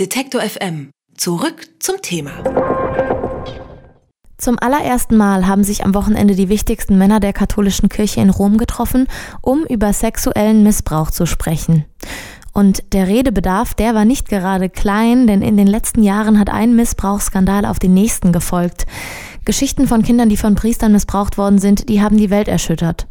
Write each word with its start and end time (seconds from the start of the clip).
Detektor 0.00 0.40
FM. 0.40 0.90
Zurück 1.16 1.68
zum 1.78 2.02
Thema. 2.02 2.32
Zum 4.36 4.58
allerersten 4.58 5.16
Mal 5.16 5.46
haben 5.46 5.62
sich 5.62 5.84
am 5.84 5.94
Wochenende 5.94 6.34
die 6.34 6.48
wichtigsten 6.48 6.98
Männer 6.98 7.20
der 7.20 7.32
katholischen 7.32 7.88
Kirche 7.88 8.20
in 8.20 8.30
Rom 8.30 8.58
getroffen, 8.58 9.06
um 9.40 9.64
über 9.64 9.92
sexuellen 9.92 10.64
Missbrauch 10.64 11.12
zu 11.12 11.26
sprechen. 11.26 11.84
Und 12.52 12.82
der 12.92 13.06
Redebedarf, 13.06 13.74
der 13.74 13.94
war 13.94 14.04
nicht 14.04 14.28
gerade 14.28 14.68
klein, 14.68 15.28
denn 15.28 15.42
in 15.42 15.56
den 15.56 15.68
letzten 15.68 16.02
Jahren 16.02 16.40
hat 16.40 16.50
ein 16.50 16.74
Missbrauchsskandal 16.74 17.64
auf 17.64 17.78
den 17.78 17.94
nächsten 17.94 18.32
gefolgt. 18.32 18.86
Geschichten 19.44 19.86
von 19.86 20.02
Kindern, 20.02 20.28
die 20.28 20.36
von 20.36 20.56
Priestern 20.56 20.90
missbraucht 20.90 21.38
worden 21.38 21.60
sind, 21.60 21.88
die 21.88 22.02
haben 22.02 22.16
die 22.16 22.30
Welt 22.30 22.48
erschüttert. 22.48 23.06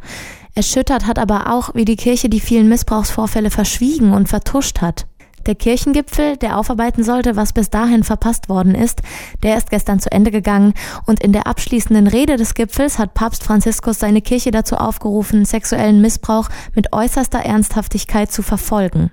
Erschüttert 0.54 1.06
hat 1.06 1.18
aber 1.18 1.50
auch, 1.50 1.74
wie 1.74 1.86
die 1.86 1.96
Kirche 1.96 2.28
die 2.28 2.40
vielen 2.40 2.68
Missbrauchsvorfälle 2.68 3.48
verschwiegen 3.48 4.12
und 4.12 4.28
vertuscht 4.28 4.82
hat. 4.82 5.06
Der 5.46 5.54
Kirchengipfel, 5.54 6.38
der 6.38 6.58
aufarbeiten 6.58 7.04
sollte, 7.04 7.36
was 7.36 7.52
bis 7.52 7.68
dahin 7.68 8.02
verpasst 8.02 8.48
worden 8.48 8.74
ist, 8.74 9.02
der 9.42 9.58
ist 9.58 9.70
gestern 9.70 10.00
zu 10.00 10.10
Ende 10.10 10.30
gegangen 10.30 10.72
und 11.06 11.22
in 11.22 11.32
der 11.32 11.46
abschließenden 11.46 12.06
Rede 12.06 12.36
des 12.36 12.54
Gipfels 12.54 12.98
hat 12.98 13.14
Papst 13.14 13.44
Franziskus 13.44 13.98
seine 13.98 14.22
Kirche 14.22 14.50
dazu 14.50 14.76
aufgerufen, 14.76 15.44
sexuellen 15.44 16.00
Missbrauch 16.00 16.48
mit 16.74 16.92
äußerster 16.92 17.40
Ernsthaftigkeit 17.40 18.32
zu 18.32 18.42
verfolgen. 18.42 19.10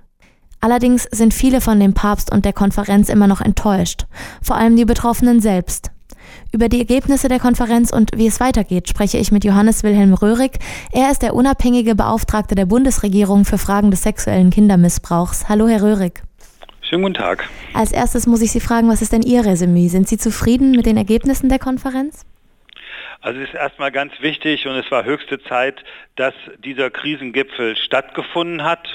Allerdings 0.61 1.03
sind 1.11 1.33
viele 1.33 1.59
von 1.59 1.79
dem 1.79 1.93
Papst 1.93 2.31
und 2.31 2.45
der 2.45 2.53
Konferenz 2.53 3.09
immer 3.09 3.27
noch 3.27 3.41
enttäuscht, 3.41 4.05
vor 4.41 4.55
allem 4.55 4.75
die 4.75 4.85
Betroffenen 4.85 5.41
selbst. 5.41 5.91
Über 6.51 6.69
die 6.69 6.79
Ergebnisse 6.79 7.27
der 7.27 7.39
Konferenz 7.39 7.91
und 7.91 8.11
wie 8.15 8.27
es 8.27 8.39
weitergeht, 8.39 8.89
spreche 8.89 9.17
ich 9.17 9.31
mit 9.31 9.43
Johannes 9.43 9.83
Wilhelm 9.83 10.13
Röhrig. 10.13 10.59
Er 10.91 11.11
ist 11.11 11.21
der 11.21 11.33
unabhängige 11.33 11.95
Beauftragte 11.95 12.55
der 12.55 12.65
Bundesregierung 12.65 13.45
für 13.45 13.57
Fragen 13.57 13.91
des 13.91 14.03
sexuellen 14.03 14.49
Kindermissbrauchs. 14.49 15.49
Hallo, 15.49 15.67
Herr 15.67 15.81
Röhrig. 15.81 16.21
Schönen 16.81 17.03
guten 17.03 17.15
Tag. 17.15 17.47
Als 17.73 17.91
erstes 17.91 18.27
muss 18.27 18.41
ich 18.41 18.51
Sie 18.51 18.59
fragen, 18.59 18.89
was 18.89 19.01
ist 19.01 19.13
denn 19.13 19.21
Ihr 19.21 19.45
Resümee? 19.45 19.87
Sind 19.87 20.09
Sie 20.09 20.17
zufrieden 20.17 20.71
mit 20.71 20.85
den 20.85 20.97
Ergebnissen 20.97 21.47
der 21.47 21.59
Konferenz? 21.59 22.25
Also 23.21 23.39
es 23.39 23.49
ist 23.49 23.55
erstmal 23.55 23.91
ganz 23.91 24.13
wichtig 24.19 24.67
und 24.67 24.73
es 24.73 24.89
war 24.89 25.05
höchste 25.05 25.41
Zeit, 25.43 25.83
dass 26.15 26.33
dieser 26.65 26.89
Krisengipfel 26.89 27.77
stattgefunden 27.77 28.63
hat 28.63 28.87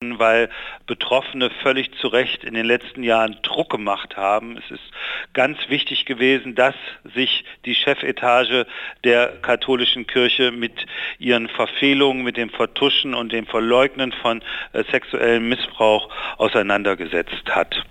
weil 0.00 0.48
Betroffene 0.86 1.50
völlig 1.60 1.90
zu 1.98 2.06
Recht 2.06 2.44
in 2.44 2.54
den 2.54 2.64
letzten 2.64 3.02
Jahren 3.02 3.36
Druck 3.42 3.70
gemacht 3.70 4.16
haben. 4.16 4.56
Es 4.56 4.70
ist 4.70 4.92
ganz 5.32 5.58
wichtig 5.68 6.04
gewesen, 6.04 6.54
dass 6.54 6.76
sich 7.16 7.44
die 7.64 7.74
Chefetage 7.74 8.64
der 9.02 9.26
katholischen 9.42 10.06
Kirche 10.06 10.52
mit 10.52 10.86
ihren 11.18 11.48
Verfehlungen, 11.48 12.22
mit 12.22 12.36
dem 12.36 12.48
Vertuschen 12.48 13.12
und 13.12 13.32
dem 13.32 13.46
Verleugnen 13.46 14.12
von 14.12 14.40
äh, 14.72 14.84
sexuellem 14.84 15.48
Missbrauch 15.48 16.08
auseinandergesetzt 16.36 17.48
hat. 17.48 17.84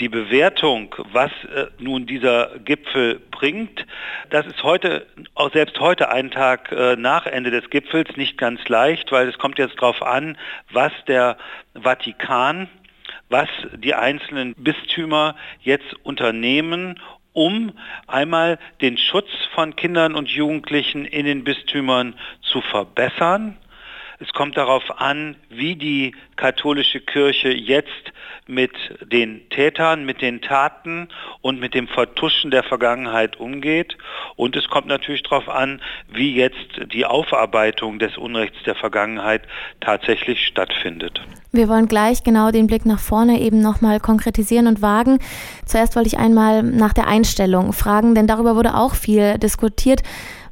Die 0.00 0.08
Bewertung, 0.08 0.92
was 1.12 1.30
äh, 1.44 1.66
nun 1.78 2.06
dieser 2.06 2.58
Gipfel 2.58 3.20
bringt, 3.30 3.86
das 4.30 4.44
ist 4.46 4.62
heute, 4.64 5.06
auch 5.36 5.52
selbst 5.52 5.78
heute, 5.78 6.10
einen 6.10 6.32
Tag 6.32 6.72
äh, 6.72 6.96
nach 6.96 7.26
Ende 7.26 7.52
des 7.52 7.70
Gipfels, 7.70 8.16
nicht 8.16 8.36
ganz 8.36 8.66
leicht, 8.68 9.12
weil 9.12 9.28
es 9.28 9.38
kommt 9.38 9.58
jetzt 9.58 9.76
darauf 9.76 10.02
an, 10.02 10.36
was 10.72 10.92
der 11.06 11.36
Vatikan, 11.80 12.68
was 13.28 13.48
die 13.76 13.94
einzelnen 13.94 14.54
Bistümer 14.54 15.36
jetzt 15.60 15.94
unternehmen, 16.02 16.98
um 17.32 17.72
einmal 18.08 18.58
den 18.80 18.98
Schutz 18.98 19.28
von 19.54 19.76
Kindern 19.76 20.14
und 20.14 20.28
Jugendlichen 20.28 21.04
in 21.04 21.26
den 21.26 21.44
Bistümern 21.44 22.14
zu 22.42 22.60
verbessern. 22.62 23.56
Es 24.20 24.32
kommt 24.32 24.56
darauf 24.56 25.00
an, 25.00 25.36
wie 25.48 25.76
die 25.76 26.14
katholische 26.36 27.00
Kirche 27.00 27.50
jetzt 27.50 28.12
mit 28.46 28.72
den 29.00 29.48
Tätern, 29.50 30.04
mit 30.04 30.20
den 30.20 30.40
Taten 30.40 31.08
und 31.40 31.60
mit 31.60 31.74
dem 31.74 31.88
Vertuschen 31.88 32.50
der 32.50 32.62
Vergangenheit 32.62 33.38
umgeht. 33.40 33.96
Und 34.36 34.56
es 34.56 34.68
kommt 34.68 34.86
natürlich 34.86 35.22
darauf 35.22 35.48
an, 35.48 35.80
wie 36.12 36.34
jetzt 36.34 36.92
die 36.92 37.06
Aufarbeitung 37.06 37.98
des 37.98 38.16
Unrechts 38.16 38.62
der 38.64 38.74
Vergangenheit 38.74 39.42
tatsächlich 39.80 40.46
stattfindet. 40.46 41.20
Wir 41.52 41.68
wollen 41.68 41.86
gleich 41.86 42.24
genau 42.24 42.50
den 42.50 42.66
Blick 42.66 42.84
nach 42.84 42.98
vorne 42.98 43.40
eben 43.40 43.60
nochmal 43.60 44.00
konkretisieren 44.00 44.66
und 44.66 44.82
wagen. 44.82 45.18
Zuerst 45.64 45.94
wollte 45.96 46.08
ich 46.08 46.18
einmal 46.18 46.62
nach 46.62 46.92
der 46.92 47.06
Einstellung 47.06 47.72
fragen, 47.72 48.14
denn 48.14 48.26
darüber 48.26 48.56
wurde 48.56 48.74
auch 48.74 48.94
viel 48.94 49.38
diskutiert. 49.38 50.02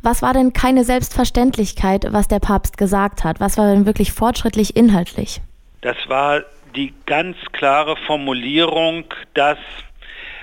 Was 0.03 0.21
war 0.21 0.35
denn 0.35 0.53
keine 0.53 0.83
Selbstverständlichkeit, 0.83 2.07
was 2.11 2.27
der 2.27 2.41
Papst 2.41 2.77
gesagt 2.77 3.23
hat? 3.23 3.39
Was 3.39 3.57
war 3.57 3.73
denn 3.73 3.87
wirklich 3.87 4.13
fortschrittlich 4.13 4.75
inhaltlich? 4.75 5.41
Das 5.81 5.97
war 6.09 6.43
die 6.75 6.93
ganz 7.07 7.37
klare 7.53 7.97
Formulierung, 7.97 9.05
dass 9.35 9.59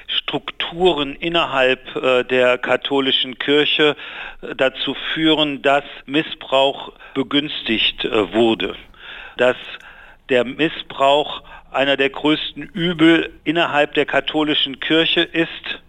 Strukturen 0.08 1.16
innerhalb 1.16 1.96
äh, 1.96 2.24
der 2.24 2.58
katholischen 2.58 3.38
Kirche 3.38 3.96
äh, 4.42 4.56
dazu 4.56 4.96
führen, 5.14 5.62
dass 5.62 5.84
Missbrauch 6.06 6.94
begünstigt 7.14 8.06
äh, 8.06 8.34
wurde. 8.34 8.76
Dass 9.38 9.58
der 10.30 10.46
Missbrauch 10.46 11.44
einer 11.72 11.97
der 11.97 12.09
größten 12.09 12.64
Übel 12.64 13.31
innerhalb 13.44 13.94
der 13.94 14.06
katholischen 14.06 14.80
Kirche 14.80 15.22
ist 15.22 15.80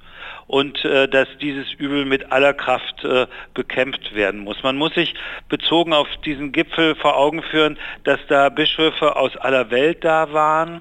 und 0.50 0.84
äh, 0.84 1.06
dass 1.06 1.28
dieses 1.40 1.72
Übel 1.74 2.04
mit 2.04 2.32
aller 2.32 2.52
Kraft 2.52 3.04
äh, 3.04 3.28
bekämpft 3.54 4.16
werden 4.16 4.40
muss. 4.40 4.60
Man 4.64 4.76
muss 4.76 4.92
sich 4.94 5.14
bezogen 5.48 5.92
auf 5.92 6.08
diesen 6.24 6.50
Gipfel 6.50 6.96
vor 6.96 7.16
Augen 7.16 7.40
führen, 7.44 7.78
dass 8.02 8.18
da 8.26 8.48
Bischöfe 8.48 9.14
aus 9.14 9.36
aller 9.36 9.70
Welt 9.70 10.02
da 10.02 10.32
waren 10.32 10.80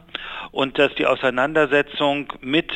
und 0.49 0.79
dass 0.79 0.95
die 0.95 1.05
Auseinandersetzung 1.05 2.33
mit 2.41 2.71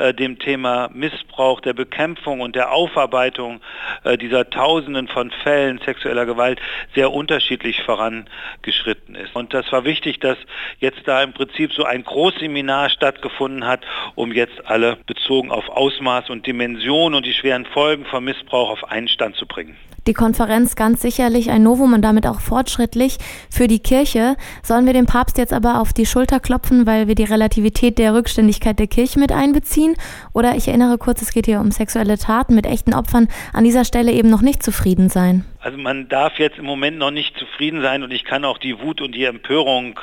äh, 0.00 0.14
dem 0.14 0.38
Thema 0.38 0.88
Missbrauch, 0.92 1.60
der 1.60 1.74
Bekämpfung 1.74 2.40
und 2.40 2.56
der 2.56 2.72
Aufarbeitung 2.72 3.60
äh, 4.04 4.16
dieser 4.16 4.48
Tausenden 4.48 5.08
von 5.08 5.30
Fällen 5.30 5.78
sexueller 5.84 6.24
Gewalt 6.24 6.58
sehr 6.94 7.12
unterschiedlich 7.12 7.82
vorangeschritten 7.82 9.14
ist. 9.14 9.36
Und 9.36 9.52
das 9.52 9.70
war 9.70 9.84
wichtig, 9.84 10.18
dass 10.18 10.38
jetzt 10.78 11.06
da 11.06 11.22
im 11.22 11.34
Prinzip 11.34 11.72
so 11.72 11.84
ein 11.84 12.02
Großseminar 12.02 12.88
stattgefunden 12.88 13.66
hat, 13.66 13.84
um 14.14 14.32
jetzt 14.32 14.66
alle 14.66 14.96
bezogen 15.06 15.50
auf 15.50 15.68
Ausmaß 15.68 16.30
und 16.30 16.46
Dimension 16.46 17.14
und 17.14 17.26
die 17.26 17.34
schweren 17.34 17.66
Folgen 17.66 18.06
von 18.06 18.24
Missbrauch 18.24 18.70
auf 18.70 18.90
einen 18.90 19.08
Stand 19.08 19.36
zu 19.36 19.46
bringen. 19.46 19.76
Die 20.06 20.14
Konferenz 20.14 20.76
ganz 20.76 21.02
sicherlich 21.02 21.50
ein 21.50 21.62
Novum 21.62 21.92
und 21.92 22.02
damit 22.02 22.26
auch 22.26 22.40
fortschrittlich 22.40 23.18
für 23.50 23.68
die 23.68 23.80
Kirche. 23.80 24.36
Sollen 24.62 24.86
wir 24.86 24.92
dem 24.92 25.06
Papst 25.06 25.38
jetzt 25.38 25.52
aber 25.52 25.80
auf 25.80 25.92
die 25.92 26.06
Schulter 26.06 26.40
klopfen, 26.40 26.86
weil 26.86 27.08
wir 27.08 27.14
die 27.14 27.24
Relativität 27.24 27.98
der 27.98 28.14
Rückständigkeit 28.14 28.78
der 28.78 28.86
Kirche 28.86 29.18
mit 29.18 29.32
einbeziehen? 29.32 29.94
Oder 30.32 30.56
ich 30.56 30.68
erinnere 30.68 30.98
kurz, 30.98 31.22
es 31.22 31.32
geht 31.32 31.46
hier 31.46 31.60
um 31.60 31.70
sexuelle 31.70 32.18
Taten 32.18 32.54
mit 32.54 32.66
echten 32.66 32.94
Opfern, 32.94 33.28
an 33.52 33.64
dieser 33.64 33.84
Stelle 33.84 34.12
eben 34.12 34.30
noch 34.30 34.42
nicht 34.42 34.62
zufrieden 34.62 35.08
sein? 35.08 35.44
Also 35.62 35.76
man 35.76 36.08
darf 36.08 36.38
jetzt 36.38 36.56
im 36.56 36.64
Moment 36.64 36.96
noch 36.96 37.10
nicht 37.10 37.36
zufrieden 37.36 37.82
sein 37.82 38.02
und 38.02 38.12
ich 38.12 38.24
kann 38.24 38.46
auch 38.46 38.56
die 38.56 38.80
Wut 38.80 39.02
und 39.02 39.14
die 39.14 39.24
Empörung, 39.24 40.00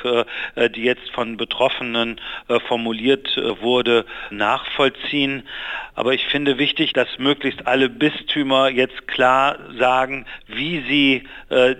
äh, 0.54 0.70
die 0.70 0.84
jetzt 0.84 1.10
von 1.10 1.36
Betroffenen 1.36 2.20
äh, 2.46 2.60
formuliert 2.60 3.36
äh, 3.36 3.60
wurde, 3.60 4.06
nachvollziehen. 4.30 5.42
Aber 5.96 6.14
ich 6.14 6.24
finde 6.26 6.58
wichtig, 6.58 6.92
dass 6.92 7.08
möglichst 7.18 7.66
alle 7.66 7.88
Bistümer 7.88 8.68
jetzt 8.68 9.08
klar 9.08 9.58
sagen, 9.78 10.26
wie 10.46 10.84
sie 10.86 11.24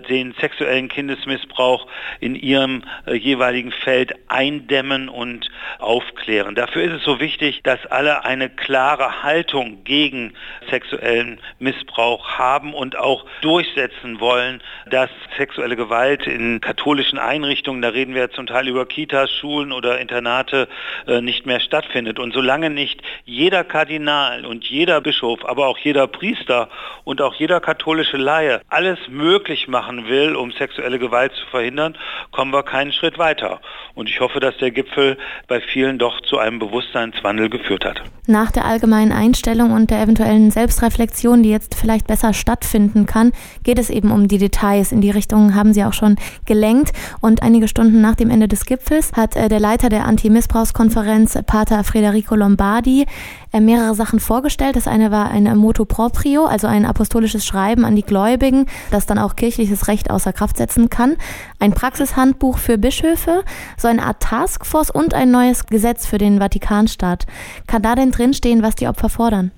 den 0.09 0.33
sexuellen 0.41 0.89
Kindesmissbrauch 0.89 1.87
in 2.19 2.35
ihrem 2.35 2.83
jeweiligen 3.09 3.71
Feld 3.71 4.13
eindämmen 4.27 5.07
und 5.07 5.49
aufklären. 5.77 6.55
Dafür 6.55 6.83
ist 6.83 6.93
es 6.97 7.03
so 7.03 7.21
wichtig, 7.21 7.61
dass 7.63 7.85
alle 7.85 8.25
eine 8.25 8.49
klare 8.49 9.23
Haltung 9.23 9.85
gegen 9.85 10.33
sexuellen 10.69 11.39
Missbrauch 11.59 12.37
haben 12.37 12.73
und 12.73 12.97
auch 12.97 13.25
durch 13.39 13.68
durchsetzen 13.69 14.19
wollen, 14.19 14.61
dass 14.89 15.09
sexuelle 15.37 15.75
Gewalt 15.75 16.27
in 16.27 16.61
katholischen 16.61 17.19
Einrichtungen, 17.19 17.81
da 17.81 17.89
reden 17.89 18.15
wir 18.15 18.31
zum 18.31 18.47
Teil 18.47 18.67
über 18.67 18.85
Kitas, 18.85 19.31
Schulen 19.31 19.71
oder 19.71 19.99
Internate, 19.99 20.67
äh, 21.07 21.21
nicht 21.21 21.45
mehr 21.45 21.59
stattfindet. 21.59 22.19
Und 22.19 22.33
solange 22.33 22.69
nicht 22.69 23.01
jeder 23.25 23.63
Kardinal 23.63 24.45
und 24.45 24.65
jeder 24.65 25.01
Bischof, 25.01 25.45
aber 25.45 25.67
auch 25.67 25.77
jeder 25.77 26.07
Priester 26.07 26.69
und 27.03 27.21
auch 27.21 27.35
jeder 27.35 27.59
katholische 27.59 28.17
Laie 28.17 28.61
alles 28.69 28.99
möglich 29.07 29.67
machen 29.67 30.07
will, 30.07 30.35
um 30.35 30.51
sexuelle 30.51 30.99
Gewalt 30.99 31.33
zu 31.33 31.45
verhindern, 31.47 31.97
kommen 32.31 32.51
wir 32.51 32.63
keinen 32.63 32.91
Schritt 32.91 33.17
weiter. 33.17 33.61
Und 33.95 34.09
ich 34.09 34.19
hoffe, 34.19 34.39
dass 34.39 34.57
der 34.57 34.71
Gipfel 34.71 35.17
bei 35.47 35.61
vielen 35.61 35.97
doch 35.97 36.21
zu 36.21 36.37
einem 36.37 36.59
Bewusstseinswandel 36.59 37.49
geführt 37.49 37.85
hat. 37.85 38.01
Nach 38.27 38.51
der 38.51 38.65
allgemeinen 38.65 39.11
Einstellung 39.11 39.71
und 39.71 39.91
der 39.91 40.01
eventuellen 40.01 40.51
Selbstreflexion, 40.51 41.43
die 41.43 41.49
jetzt 41.49 41.75
vielleicht 41.75 42.07
besser 42.07 42.33
stattfinden 42.33 43.05
kann, 43.05 43.31
geht 43.63 43.79
es 43.79 43.89
eben 43.89 44.11
um 44.11 44.27
die 44.27 44.37
Details. 44.37 44.91
In 44.91 45.01
die 45.01 45.11
Richtung 45.11 45.55
haben 45.55 45.73
Sie 45.73 45.83
auch 45.83 45.93
schon 45.93 46.15
gelenkt. 46.45 46.93
Und 47.21 47.43
einige 47.43 47.67
Stunden 47.67 48.01
nach 48.01 48.15
dem 48.15 48.29
Ende 48.29 48.47
des 48.47 48.65
Gipfels 48.65 49.11
hat 49.13 49.35
äh, 49.35 49.49
der 49.49 49.59
Leiter 49.59 49.89
der 49.89 50.05
Anti-Missbrauchskonferenz, 50.05 51.37
Pater 51.45 51.83
Federico 51.83 52.35
Lombardi, 52.35 53.05
äh, 53.51 53.59
mehrere 53.59 53.95
Sachen 53.95 54.19
vorgestellt. 54.19 54.75
Das 54.75 54.87
eine 54.87 55.11
war 55.11 55.29
ein 55.29 55.57
Motu 55.57 55.85
Proprio, 55.85 56.45
also 56.45 56.67
ein 56.67 56.85
apostolisches 56.85 57.45
Schreiben 57.45 57.85
an 57.85 57.95
die 57.95 58.03
Gläubigen, 58.03 58.65
das 58.91 59.05
dann 59.05 59.17
auch 59.17 59.35
kirchliches 59.35 59.87
Recht 59.87 60.09
außer 60.09 60.33
Kraft 60.33 60.57
setzen 60.57 60.89
kann. 60.89 61.17
Ein 61.59 61.71
Praxishandbuch 61.71 62.57
für 62.57 62.77
Bischöfe, 62.77 63.43
so 63.77 63.87
eine 63.87 64.03
Art 64.03 64.21
Taskforce 64.21 64.91
und 64.91 65.13
ein 65.13 65.31
neues 65.31 65.65
Gesetz 65.65 66.05
für 66.05 66.17
den 66.17 66.39
Vatikanstaat. 66.39 67.25
Kann 67.67 67.81
da 67.81 67.95
denn 67.95 68.11
drinstehen, 68.11 68.61
was 68.61 68.75
die 68.75 68.87
Opfer 68.87 69.09
fordern? 69.09 69.51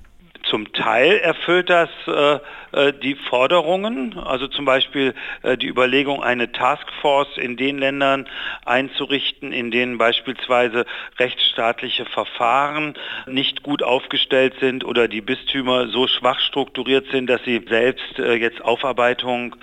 Zum 0.52 0.70
Teil 0.74 1.16
erfüllt 1.16 1.70
das 1.70 1.88
äh, 2.06 2.38
äh, 2.72 2.92
die 2.92 3.14
Forderungen, 3.14 4.18
also 4.18 4.48
zum 4.48 4.66
Beispiel 4.66 5.14
äh, 5.40 5.56
die 5.56 5.66
Überlegung, 5.66 6.22
eine 6.22 6.52
Taskforce 6.52 7.38
in 7.38 7.56
den 7.56 7.78
Ländern 7.78 8.28
einzurichten, 8.66 9.50
in 9.50 9.70
denen 9.70 9.96
beispielsweise 9.96 10.84
rechtsstaatliche 11.18 12.04
Verfahren 12.04 12.92
nicht 13.26 13.62
gut 13.62 13.82
aufgestellt 13.82 14.52
sind 14.60 14.84
oder 14.84 15.08
die 15.08 15.22
Bistümer 15.22 15.88
so 15.88 16.06
schwach 16.06 16.40
strukturiert 16.40 17.06
sind, 17.10 17.28
dass 17.30 17.42
sie 17.44 17.64
selbst 17.66 18.18
äh, 18.18 18.34
jetzt 18.34 18.62
Aufarbeitung 18.62 19.56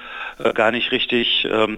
äh, 0.44 0.54
gar 0.54 0.72
nicht 0.72 0.92
richtig 0.92 1.48
ähm, 1.52 1.78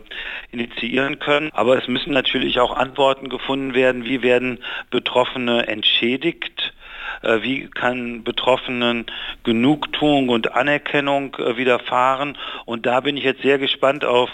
initiieren 0.54 1.20
können. 1.20 1.50
Aber 1.52 1.78
es 1.78 1.90
müssen 1.90 2.14
natürlich 2.14 2.62
auch 2.62 2.78
Antworten 2.78 3.28
gefunden 3.28 3.74
werden, 3.74 4.06
wie 4.06 4.22
werden 4.22 4.64
Betroffene 4.90 5.68
entschädigt 5.68 6.72
wie 7.42 7.70
kann 7.70 8.24
Betroffenen 8.24 9.06
Genugtuung 9.44 10.30
und 10.30 10.54
Anerkennung 10.54 11.36
äh, 11.36 11.58
widerfahren. 11.58 12.38
Und 12.66 12.86
da 12.86 13.02
bin 13.02 13.18
ich 13.18 13.24
jetzt 13.24 13.42
sehr 13.42 13.60
gespannt 13.60 14.06
auf 14.06 14.30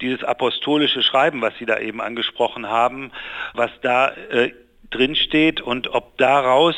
dieses 0.00 0.24
apostolische 0.24 1.02
Schreiben, 1.02 1.40
was 1.40 1.56
Sie 1.58 1.66
da 1.66 1.78
eben 1.78 2.00
angesprochen 2.00 2.68
haben, 2.68 3.12
was 3.54 3.70
da 3.82 4.12
äh, 4.30 4.52
drin 4.90 5.16
und 5.64 5.88
ob 5.94 6.18
daraus 6.18 6.76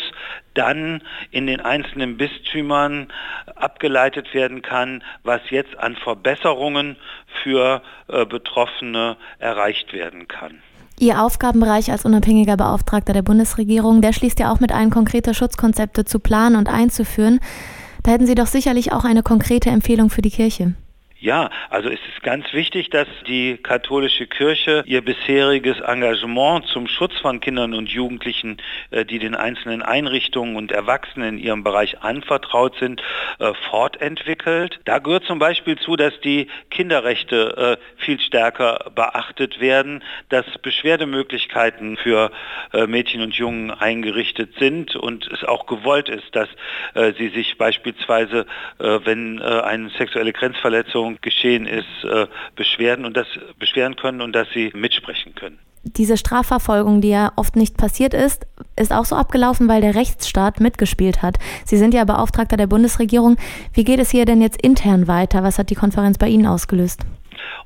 dann 0.54 1.02
in 1.30 1.46
den 1.46 1.60
einzelnen 1.60 2.16
Bistümern 2.16 3.08
abgeleitet 3.56 4.32
werden 4.34 4.62
kann, 4.62 5.02
was 5.24 5.40
jetzt 5.50 5.76
an 5.76 5.96
Verbesserungen 5.96 6.96
für 7.42 7.82
äh, 8.08 8.24
Betroffene 8.24 9.16
erreicht 9.38 9.92
werden 9.92 10.28
kann. 10.28 10.62
Ihr 10.98 11.22
Aufgabenbereich 11.22 11.90
als 11.90 12.04
unabhängiger 12.04 12.56
Beauftragter 12.56 13.12
der 13.12 13.22
Bundesregierung, 13.22 14.00
der 14.00 14.12
schließt 14.12 14.38
ja 14.38 14.52
auch 14.52 14.60
mit 14.60 14.72
ein, 14.72 14.90
konkrete 14.90 15.34
Schutzkonzepte 15.34 16.04
zu 16.04 16.20
planen 16.20 16.56
und 16.56 16.68
einzuführen. 16.68 17.40
Da 18.04 18.12
hätten 18.12 18.26
Sie 18.26 18.34
doch 18.34 18.46
sicherlich 18.46 18.92
auch 18.92 19.04
eine 19.04 19.22
konkrete 19.22 19.70
Empfehlung 19.70 20.10
für 20.10 20.22
die 20.22 20.30
Kirche. 20.30 20.74
Ja, 21.24 21.48
also 21.70 21.88
es 21.88 22.00
ist 22.12 22.22
ganz 22.22 22.52
wichtig, 22.52 22.90
dass 22.90 23.08
die 23.26 23.56
katholische 23.56 24.26
Kirche 24.26 24.84
ihr 24.84 25.02
bisheriges 25.02 25.80
Engagement 25.80 26.66
zum 26.66 26.86
Schutz 26.86 27.18
von 27.18 27.40
Kindern 27.40 27.72
und 27.72 27.88
Jugendlichen, 27.88 28.58
äh, 28.90 29.06
die 29.06 29.18
den 29.18 29.34
einzelnen 29.34 29.80
Einrichtungen 29.80 30.54
und 30.54 30.70
Erwachsenen 30.70 31.38
in 31.38 31.42
ihrem 31.42 31.64
Bereich 31.64 32.02
anvertraut 32.02 32.76
sind, 32.78 33.02
äh, 33.38 33.54
fortentwickelt. 33.70 34.80
Da 34.84 34.98
gehört 34.98 35.24
zum 35.24 35.38
Beispiel 35.38 35.78
zu, 35.78 35.96
dass 35.96 36.12
die 36.20 36.46
Kinderrechte 36.68 37.78
äh, 37.80 38.02
viel 38.04 38.20
stärker 38.20 38.90
beachtet 38.94 39.60
werden, 39.60 40.04
dass 40.28 40.44
Beschwerdemöglichkeiten 40.60 41.96
für 41.96 42.32
Mädchen 42.86 43.22
und 43.22 43.34
Jungen 43.34 43.70
eingerichtet 43.70 44.50
sind 44.58 44.94
und 44.96 45.26
es 45.28 45.44
auch 45.44 45.66
gewollt 45.66 46.08
ist, 46.08 46.34
dass 46.34 46.48
sie 47.18 47.28
sich 47.28 47.56
beispielsweise, 47.56 48.46
wenn 48.78 49.40
eine 49.40 49.90
sexuelle 49.90 50.32
Grenzverletzung 50.32 51.13
geschehen 51.22 51.66
ist, 51.66 52.04
äh, 52.04 52.26
beschweren 52.56 53.04
und 53.04 53.16
das 53.16 53.26
beschweren 53.58 53.96
können 53.96 54.20
und 54.20 54.32
dass 54.32 54.48
sie 54.52 54.70
mitsprechen 54.74 55.34
können. 55.34 55.58
Diese 55.84 56.16
Strafverfolgung, 56.16 57.02
die 57.02 57.10
ja 57.10 57.32
oft 57.36 57.56
nicht 57.56 57.76
passiert 57.76 58.14
ist, 58.14 58.46
ist 58.74 58.90
auch 58.90 59.04
so 59.04 59.16
abgelaufen, 59.16 59.68
weil 59.68 59.82
der 59.82 59.94
Rechtsstaat 59.94 60.58
mitgespielt 60.58 61.20
hat. 61.20 61.36
Sie 61.66 61.76
sind 61.76 61.92
ja 61.92 62.04
Beauftragter 62.04 62.56
der 62.56 62.66
Bundesregierung. 62.66 63.36
Wie 63.74 63.84
geht 63.84 64.00
es 64.00 64.10
hier 64.10 64.24
denn 64.24 64.40
jetzt 64.40 64.62
intern 64.62 65.08
weiter? 65.08 65.42
Was 65.42 65.58
hat 65.58 65.68
die 65.68 65.74
Konferenz 65.74 66.16
bei 66.16 66.28
Ihnen 66.28 66.46
ausgelöst? 66.46 67.04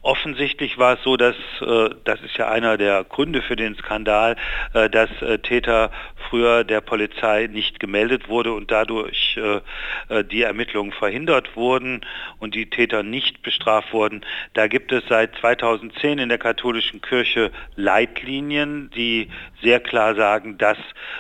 Offensichtlich 0.03 0.79
war 0.79 0.95
es 0.95 1.03
so, 1.05 1.17
dass 1.17 1.37
äh, 1.61 1.91
das 2.05 2.21
ist 2.23 2.37
ja 2.37 2.49
einer 2.49 2.77
der 2.77 3.05
Gründe 3.05 3.41
für 3.41 3.55
den 3.55 3.77
Skandal, 3.77 4.35
äh, 4.73 4.91
dass 4.91 5.11
Täter 5.43 5.93
früher 6.29 6.65
der 6.65 6.81
Polizei 6.81 7.49
nicht 7.51 7.81
gemeldet 7.81 8.29
wurde 8.29 8.53
und 8.53 8.71
dadurch 8.71 9.37
äh, 9.37 9.61
äh, 10.09 10.25
die 10.25 10.43
Ermittlungen 10.43 10.93
verhindert 10.93 11.57
wurden 11.57 12.03
und 12.39 12.55
die 12.55 12.71
Täter 12.71 13.03
nicht 13.03 13.43
bestraft 13.43 13.93
wurden. 13.93 14.25
Da 14.55 14.67
gibt 14.67 14.93
es 14.93 15.05
seit 15.09 15.37
2010 15.37 16.19
in 16.19 16.29
der 16.29 16.39
katholischen 16.39 17.01
Kirche 17.01 17.51
Leitlinien, 17.77 18.91
die 18.95 19.29
sehr 19.63 19.81
klar 19.81 20.15
sagen, 20.15 20.59
dass 20.59 20.79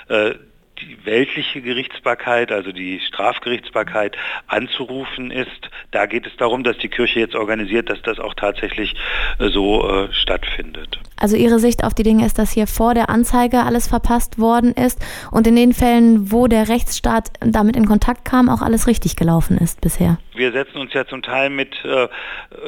äh, 0.08 0.34
die 0.80 1.04
weltliche 1.04 1.60
Gerichtsbarkeit, 1.60 2.52
also 2.52 2.72
die 2.72 3.00
Strafgerichtsbarkeit 3.00 4.16
anzurufen 4.46 5.30
ist. 5.30 5.70
Da 5.90 6.06
geht 6.06 6.26
es 6.26 6.36
darum, 6.36 6.64
dass 6.64 6.78
die 6.78 6.88
Kirche 6.88 7.20
jetzt 7.20 7.34
organisiert, 7.34 7.90
dass 7.90 8.00
das 8.02 8.18
auch 8.18 8.34
tatsächlich 8.34 8.94
äh, 9.38 9.48
so 9.48 9.88
äh, 9.88 10.12
stattfindet. 10.12 10.98
Also 11.20 11.36
Ihre 11.36 11.58
Sicht 11.58 11.84
auf 11.84 11.94
die 11.94 12.02
Dinge 12.02 12.24
ist, 12.24 12.38
dass 12.38 12.50
hier 12.50 12.66
vor 12.66 12.94
der 12.94 13.10
Anzeige 13.10 13.62
alles 13.62 13.88
verpasst 13.88 14.38
worden 14.38 14.72
ist 14.72 15.04
und 15.30 15.46
in 15.46 15.56
den 15.56 15.72
Fällen, 15.72 16.32
wo 16.32 16.46
der 16.46 16.68
Rechtsstaat 16.68 17.30
damit 17.40 17.76
in 17.76 17.86
Kontakt 17.86 18.24
kam, 18.24 18.48
auch 18.48 18.62
alles 18.62 18.86
richtig 18.86 19.16
gelaufen 19.16 19.58
ist 19.58 19.80
bisher. 19.80 20.18
Wir 20.34 20.52
setzen 20.52 20.78
uns 20.78 20.92
ja 20.92 21.04
zum 21.06 21.22
Teil 21.22 21.50
mit 21.50 21.84
äh, 21.84 22.08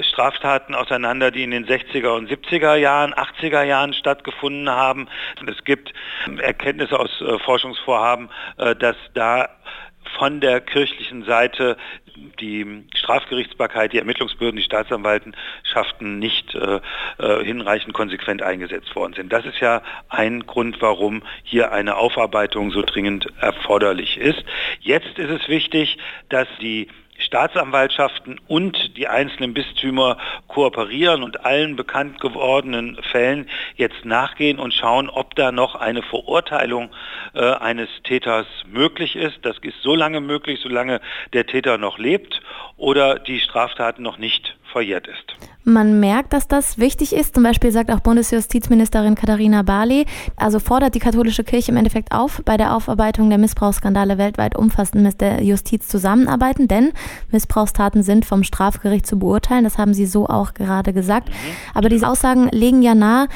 Straftaten 0.03 0.75
auseinander, 0.75 1.31
die 1.31 1.45
in 1.45 1.53
den 1.53 1.67
60er 1.67 2.17
und 2.17 2.29
70er 2.29 2.75
Jahren, 2.75 3.15
80er 3.15 3.63
Jahren 3.63 3.95
stattgefunden 3.95 4.69
haben. 4.69 5.09
Es 5.47 5.65
gibt 5.65 5.93
Erkenntnisse 6.39 6.99
aus 6.99 7.11
äh, 7.21 7.39
Forschungsvorhaben, 7.39 8.29
äh, 8.59 8.75
dass 8.75 8.97
da 9.15 9.49
von 10.17 10.41
der 10.41 10.61
kirchlichen 10.61 11.25
Seite 11.25 11.77
die 12.41 12.85
Strafgerichtsbarkeit, 12.95 13.93
die 13.93 13.99
Ermittlungsbehörden, 13.99 14.59
die 14.59 14.65
Staatsanwaltschaften 14.65 16.19
nicht 16.19 16.55
äh, 16.55 16.81
äh, 17.19 17.45
hinreichend 17.45 17.95
konsequent 17.95 18.43
eingesetzt 18.43 18.95
worden 18.95 19.15
sind. 19.15 19.33
Das 19.33 19.45
ist 19.47 19.61
ja 19.61 19.83
ein 20.09 20.47
Grund, 20.47 20.81
warum 20.81 21.23
hier 21.43 21.73
eine 21.73 21.97
Aufarbeitung 21.97 22.71
so 22.71 22.83
dringend 22.83 23.29
erforderlich 23.41 24.19
ist. 24.19 24.45
Jetzt 24.81 25.19
ist 25.19 25.31
es 25.31 25.49
wichtig, 25.49 25.99
dass 26.29 26.49
die 26.61 26.89
Staatsanwaltschaften 27.21 28.41
und 28.49 28.97
die 28.97 29.09
einzelnen 29.09 29.55
Bistümer 29.55 30.17
kooperieren 30.49 31.23
und 31.23 31.45
allen 31.45 31.77
bekannt 31.77 32.21
gewordenen 32.21 32.97
Fällen 33.03 33.49
jetzt 33.77 34.05
nachgehen 34.05 34.59
und 34.59 34.75
schauen, 34.75 35.09
ob 35.09 35.35
da 35.35 35.53
noch 35.53 35.75
eine 35.75 36.03
Verurteilung 36.03 36.91
äh, 37.35 37.41
eines 37.41 37.89
Täters 38.05 38.47
möglich 38.67 39.17
ist. 39.17 39.39
Das 39.43 39.59
ist 39.59 39.83
so 39.83 39.95
lange 39.95 40.21
möglich, 40.21 40.61
solange 40.63 41.01
der 41.33 41.47
Täter 41.47 41.79
noch 41.79 41.99
lebt 41.99 42.41
oder 42.77 43.19
die 43.19 43.41
Straftat 43.41 43.99
noch 43.99 44.19
nicht 44.19 44.57
verjährt 44.73 45.07
ist. 45.07 45.51
Man 45.65 46.01
merkt, 46.01 46.33
dass 46.33 46.49
das 46.49 46.79
wichtig 46.79 47.15
ist. 47.15 47.35
Zum 47.35 47.43
Beispiel 47.43 47.71
sagt 47.71 47.91
auch 47.91 48.01
Bundesjustizministerin 48.01 49.15
Katharina 49.15 49.63
Barley, 49.63 50.07
also 50.37 50.59
fordert 50.59 50.95
die 50.95 51.01
katholische 51.01 51.45
Kirche 51.45 51.71
im 51.71 51.77
Endeffekt 51.77 52.13
auf, 52.13 52.41
bei 52.45 52.57
der 52.57 52.75
Aufarbeitung 52.75 53.29
der 53.29 53.39
Missbrauchsskandale 53.39 54.17
weltweit 54.17 54.57
umfassend 54.57 55.03
mit 55.03 55.21
der 55.21 55.43
Justiz 55.43 55.87
zusammenarbeiten, 55.89 56.67
denn 56.67 56.93
Missbrauchstaten 57.31 58.03
sind 58.03 58.25
vom 58.25 58.43
Strafgericht 58.43 59.07
zu 59.07 59.19
beurteilen. 59.19 59.65
Das 59.65 59.79
haben 59.79 59.95
Sie 59.95 60.07
so 60.07 60.27
auch 60.27 60.55
gerade 60.55 60.93
gesagt. 60.93 61.29
Mhm. 61.29 61.35
Aber 61.75 61.89
diese 61.89 62.09
Aussagen 62.09 62.49
legen 62.49 62.83
ja 62.83 62.95
nahe, 62.95 63.29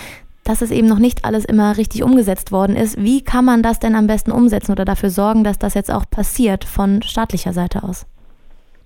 dass 0.44 0.62
es 0.62 0.70
eben 0.70 0.86
noch 0.86 0.98
nicht 0.98 1.24
alles 1.24 1.44
immer 1.44 1.76
richtig 1.76 2.02
umgesetzt 2.02 2.52
worden 2.52 2.76
ist. 2.76 3.02
Wie 3.02 3.22
kann 3.22 3.44
man 3.44 3.62
das 3.62 3.80
denn 3.80 3.94
am 3.94 4.06
besten 4.06 4.30
umsetzen 4.30 4.72
oder 4.72 4.84
dafür 4.84 5.10
sorgen, 5.10 5.42
dass 5.42 5.58
das 5.58 5.74
jetzt 5.74 5.90
auch 5.90 6.08
passiert 6.08 6.64
von 6.64 7.02
staatlicher 7.02 7.52
Seite 7.52 7.82
aus? 7.82 8.06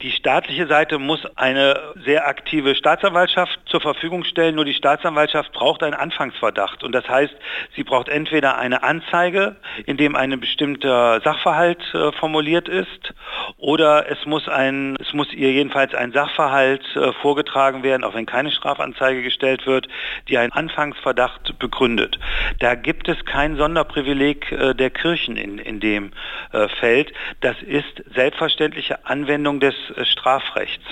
Die 0.01 0.13
staatliche 0.13 0.69
Seite 0.69 1.01
muss 1.01 1.27
eine 1.35 1.93
sehr 2.05 2.29
aktive 2.29 2.77
Staatsanwaltschaft 2.77 3.59
zur 3.67 3.81
Verfügung 3.81 4.23
stellen, 4.23 4.55
nur 4.55 4.65
die 4.65 4.75
Staatsanwaltschaft 4.75 5.51
braucht 5.51 5.83
einen 5.83 5.95
Anfangsverdacht. 5.95 6.85
Und 6.85 6.93
das 6.93 7.09
heißt, 7.09 7.35
sie 7.75 7.83
braucht 7.83 8.09
entweder 8.09 8.59
eine 8.59 8.85
Anzeige, 8.85 9.57
in 9.87 9.97
dem 9.97 10.15
ein 10.15 10.39
bestimmter 10.39 11.21
Sachverhalt 11.23 11.83
äh, 11.95 12.13
formuliert 12.13 12.69
ist, 12.69 13.13
oder 13.57 14.09
es 14.09 14.25
muss, 14.25 14.49
ein, 14.49 14.97
es 15.01 15.13
muss 15.15 15.33
ihr 15.33 15.51
jedenfalls 15.51 15.93
ein 15.95 16.13
Sachverhalt 16.13 16.85
äh, 16.95 17.13
vorgetragen 17.15 17.83
werden, 17.83 18.05
auch 18.05 18.15
wenn 18.15 18.27
keine 18.27 18.53
Strafanzeige 18.53 19.23
gestellt 19.23 19.67
wird, 19.67 19.89
die 20.29 20.39
einen 20.39 20.53
Anfangsverdacht 20.53 21.59
begründet. 21.59 22.21
Da 22.61 22.77
gibt 22.77 23.09
es 23.09 23.25
kein 23.25 23.57
Sonderprivileg 23.57 24.53
äh, 24.53 24.75
der 24.75 24.91
Kirchen 24.91 25.37
in, 25.37 25.59
in 25.59 25.81
dem 25.81 26.13
äh, 26.53 26.69
Feld. 26.69 27.13
Das 27.41 27.61
ist 27.63 28.05
selbstverständliche 28.15 29.05
Anwendung 29.05 29.59
des 29.59 29.75
Strafrechts. 30.05 30.85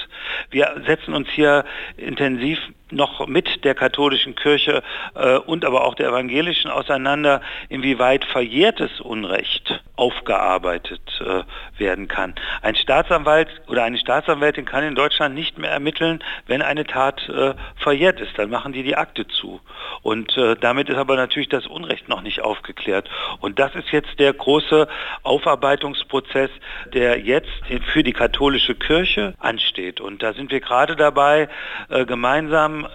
Wir 0.51 0.83
setzen 0.87 1.15
uns 1.15 1.29
hier 1.31 1.65
intensiv 1.97 2.59
noch 2.91 3.27
mit 3.27 3.65
der 3.65 3.75
katholischen 3.75 4.35
Kirche 4.35 4.83
äh, 5.15 5.37
und 5.37 5.65
aber 5.65 5.85
auch 5.85 5.95
der 5.95 6.09
evangelischen 6.09 6.71
auseinander, 6.71 7.41
inwieweit 7.69 8.25
verjährtes 8.25 9.01
Unrecht 9.01 9.83
aufgearbeitet 9.97 11.01
äh, 11.21 11.43
werden 11.81 12.07
kann. 12.07 12.35
Ein 12.63 12.77
Staatsanwalt 12.77 13.49
oder 13.67 13.85
eine 13.85 13.99
Staatsanwältin 13.99 14.67
kann 14.67 14.85
in 14.85 14.95
Deutschland 14.95 15.35
nicht 15.35 15.59
mehr 15.59 15.71
ermitteln, 15.71 16.23
wenn 16.47 16.63
eine 16.63 16.85
Tat 16.85 17.29
äh, 17.29 17.55
verjährt 17.77 18.21
ist. 18.21 18.39
Dann 18.39 18.51
machen 18.51 18.73
die 18.73 18.83
die 18.83 18.97
Akte 18.97 19.27
zu. 19.27 19.61
Und 20.03 20.37
äh, 20.37 20.55
damit 20.55 20.89
ist 20.89 20.97
aber 20.97 21.17
natürlich 21.17 21.49
das 21.49 21.67
Unrecht 21.67 22.09
noch 22.09 22.21
nicht 22.21 22.43
aufgeklärt. 22.43 23.09
Und 23.41 23.59
das 23.59 23.75
ist 23.75 23.91
jetzt 23.91 24.19
der 24.19 24.33
große 24.33 24.87
Aufarbeitungsprozess, 25.23 26.51
der 26.93 27.19
jetzt 27.21 27.51
für 27.93 28.03
die 28.03 28.13
katholische 28.13 28.75
Kirche 28.75 29.35
ansteht. 29.39 30.01
Und 30.01 30.23
da 30.23 30.35
sind 30.35 30.51
wir 30.51 30.61
gerade 30.61 30.95
dabei, 30.95 31.49
äh, 31.89 32.05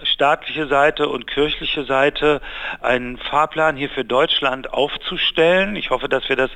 staatliche 0.04 0.66
Seite 0.66 1.08
und 1.08 1.26
kirchliche 1.26 1.84
Seite 1.84 2.40
einen 2.80 3.18
Fahrplan 3.18 3.76
hier 3.76 3.88
für 3.88 4.04
Deutschland 4.04 4.72
aufzustellen. 4.72 5.74
Ich 5.76 5.90
hoffe, 5.90 6.08
dass 6.08 6.28
wir 6.28 6.36
das 6.36 6.50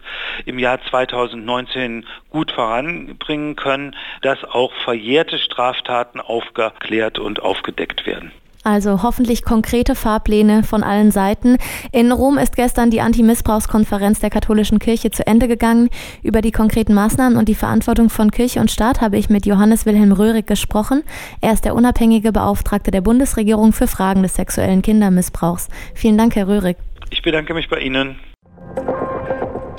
im 0.44 0.58
Jahr 0.58 0.80
2019 0.82 2.06
gut 2.30 2.52
voranbringen 2.52 3.56
können, 3.56 3.96
dass 4.22 4.44
auch 4.44 4.72
verjährte 4.84 5.38
Straftaten 5.38 6.20
aufgeklärt 6.20 7.18
und 7.18 7.40
aufgedeckt 7.40 8.06
werden. 8.06 8.32
Also 8.66 9.04
hoffentlich 9.04 9.44
konkrete 9.44 9.94
Fahrpläne 9.94 10.64
von 10.64 10.82
allen 10.82 11.12
Seiten. 11.12 11.56
In 11.92 12.10
Rom 12.10 12.36
ist 12.36 12.56
gestern 12.56 12.90
die 12.90 13.00
Anti-Missbrauchskonferenz 13.00 14.18
der 14.18 14.28
katholischen 14.28 14.80
Kirche 14.80 15.12
zu 15.12 15.24
Ende 15.24 15.46
gegangen. 15.46 15.88
Über 16.24 16.42
die 16.42 16.50
konkreten 16.50 16.92
Maßnahmen 16.92 17.38
und 17.38 17.48
die 17.48 17.54
Verantwortung 17.54 18.10
von 18.10 18.32
Kirche 18.32 18.58
und 18.58 18.68
Staat 18.68 19.00
habe 19.00 19.18
ich 19.18 19.30
mit 19.30 19.46
Johannes 19.46 19.86
Wilhelm 19.86 20.10
Röhrig 20.10 20.48
gesprochen. 20.48 21.04
Er 21.40 21.52
ist 21.52 21.64
der 21.64 21.76
unabhängige 21.76 22.32
Beauftragte 22.32 22.90
der 22.90 23.02
Bundesregierung 23.02 23.72
für 23.72 23.86
Fragen 23.86 24.24
des 24.24 24.34
sexuellen 24.34 24.82
Kindermissbrauchs. 24.82 25.68
Vielen 25.94 26.18
Dank, 26.18 26.34
Herr 26.34 26.48
Röhrig. 26.48 26.76
Ich 27.10 27.22
bedanke 27.22 27.54
mich 27.54 27.68
bei 27.68 27.78
Ihnen. 27.78 28.18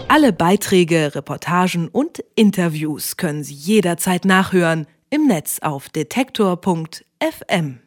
Alle 0.08 0.32
Beiträge, 0.32 1.13
Reportagen 1.13 1.89
und 1.89 2.24
Interviews 2.36 3.17
können 3.17 3.44
Sie 3.44 3.53
jederzeit 3.53 4.24
nachhören 4.24 4.88
im 5.10 5.27
Netz 5.27 5.60
auf 5.60 5.89
detektor.fm. 5.89 7.79